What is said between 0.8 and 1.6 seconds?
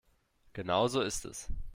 so ist es.